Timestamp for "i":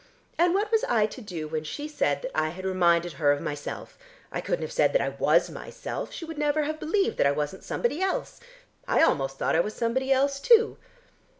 0.85-1.05, 2.33-2.49, 4.31-4.41, 5.01-5.09, 7.27-7.31, 8.87-9.03, 9.55-9.59